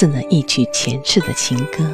[0.00, 1.84] 似那一曲前世的情歌，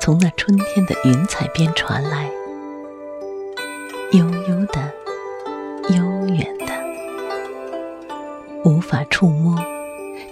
[0.00, 2.26] 从那春天的云彩边传来，
[4.12, 4.90] 悠悠的，
[5.90, 6.64] 悠远的，
[8.64, 9.62] 无法触摸，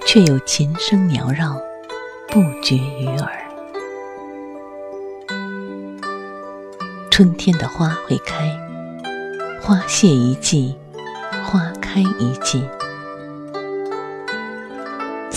[0.07, 1.61] 却有琴声缭绕，
[2.29, 3.31] 不绝于耳。
[7.11, 8.59] 春天的花会开，
[9.61, 10.75] 花谢一季，
[11.45, 12.65] 花开一季。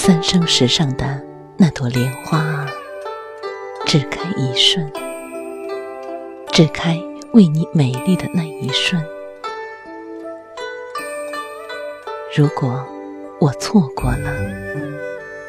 [0.06, 1.22] 三生石上的
[1.56, 2.68] 那朵莲花啊，
[3.86, 4.92] 只开一瞬，
[6.52, 7.00] 只开
[7.32, 9.02] 为你美丽的那一瞬。
[12.36, 12.86] 如果
[13.40, 14.30] 我错过了，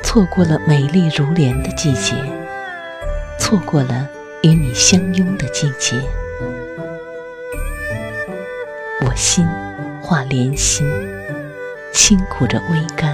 [0.05, 2.15] 错过了美丽如莲的季节，
[3.41, 4.09] 错过了
[4.45, 5.97] 与你相拥的季节，
[9.01, 9.45] 我心
[10.01, 10.89] 化莲心，
[11.93, 13.14] 轻苦着微甘。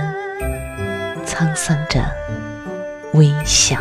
[1.26, 2.04] 沧桑着
[3.14, 3.78] 微笑。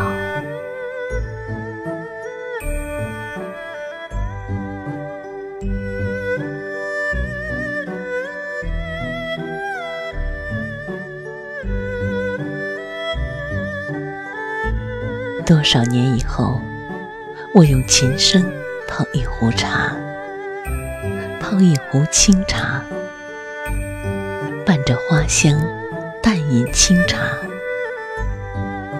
[15.46, 16.62] 多少年以后，
[17.56, 18.44] 我用琴声
[18.88, 19.92] 泡一壶茶，
[21.42, 22.84] 泡一壶清茶，
[24.64, 25.79] 伴着花香。
[26.22, 27.18] 淡饮清茶，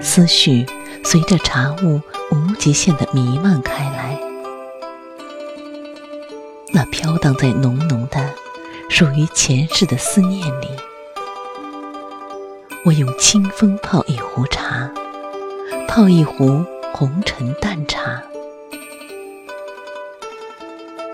[0.02, 0.66] 思绪
[1.04, 4.20] 随着茶雾无极限的弥漫开来。
[6.72, 8.34] 那飘荡在浓浓的、
[8.90, 10.68] 属于前世的思念里。
[12.86, 14.90] 我用清风泡一壶茶，
[15.88, 16.64] 泡一壶
[16.94, 18.24] 红尘淡茶。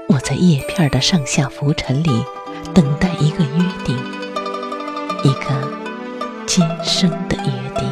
[0.08, 2.24] 我在叶片的上下浮沉里，
[2.74, 3.66] 等待一个约，
[6.56, 7.44] 今生的约
[7.78, 7.86] 定。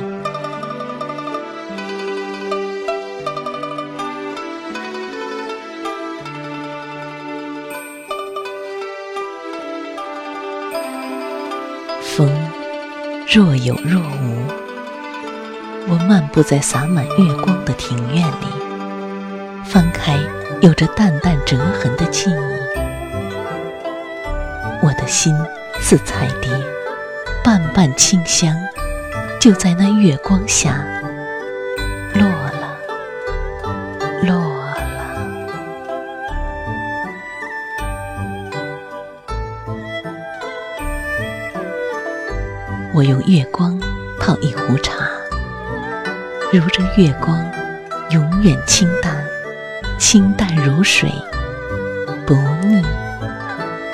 [12.01, 12.31] 风
[13.27, 14.47] 若有若无，
[15.89, 18.47] 我漫步在洒满月光的庭院里，
[19.65, 20.17] 翻开
[20.61, 22.33] 有着淡淡折痕的记忆，
[24.81, 25.35] 我的心
[25.81, 26.72] 似彩蝶。
[27.53, 28.51] 瓣瓣清香，
[29.39, 30.83] 就在那月光下
[32.15, 32.75] 落了，
[34.23, 34.75] 落了。
[42.91, 43.79] 我用月光
[44.19, 45.05] 泡一壶茶，
[46.51, 47.39] 如这月光，
[48.09, 49.23] 永远清淡，
[49.99, 51.07] 清淡如水，
[52.25, 52.33] 不
[52.65, 52.83] 腻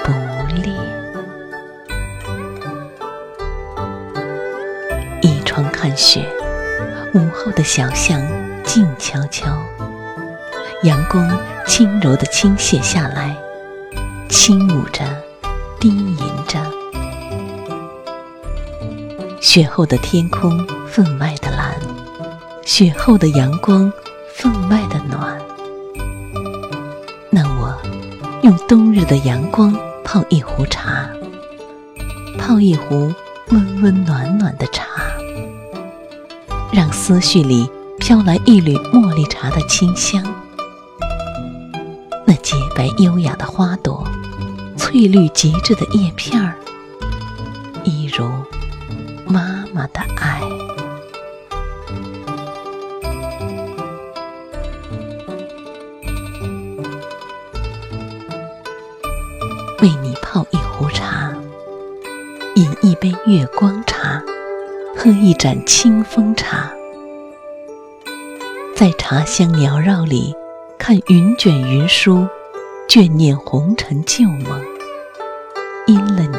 [0.02, 0.14] 不
[0.56, 0.72] 烈。
[5.50, 6.24] 窗看雪，
[7.16, 8.22] 午后的小巷
[8.64, 9.48] 静悄悄，
[10.84, 11.28] 阳光
[11.66, 13.36] 轻柔的倾泻下来，
[14.30, 15.04] 轻舞着，
[15.80, 16.18] 低吟
[16.48, 16.60] 着。
[19.42, 21.74] 雪后的天空分外的蓝，
[22.64, 23.92] 雪后的阳光
[24.36, 25.36] 分外的暖。
[27.32, 27.76] 那我
[28.44, 31.10] 用冬日的阳光泡一壶茶，
[32.38, 33.12] 泡一壶
[33.48, 34.86] 温温暖暖的茶。
[36.72, 37.68] 让思绪里
[38.00, 40.24] 飘来一缕茉莉茶的清香，
[42.26, 44.08] 那洁白优雅的花朵，
[44.78, 46.56] 翠绿极致的叶片儿，
[47.84, 48.30] 一如
[49.28, 50.42] 妈妈的爱。
[59.82, 61.34] 为你泡一壶茶，
[62.56, 63.84] 饮一杯月光。
[65.02, 66.70] 喝一盏清风茶，
[68.76, 70.36] 在茶香缭绕里，
[70.78, 72.28] 看云卷云舒，
[72.90, 74.62] 眷念红尘旧梦。
[75.88, 76.38] 因了你，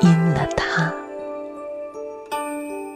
[0.00, 0.92] 因了他，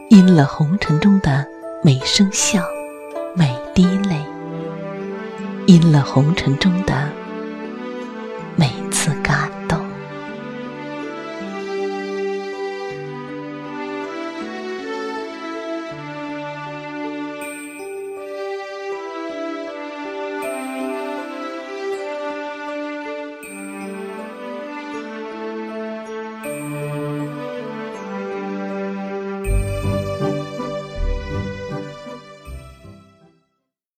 [0.09, 1.47] 因了红尘中的
[1.81, 2.61] 每声笑，
[3.33, 4.25] 每滴泪，
[5.67, 7.09] 因了红尘中的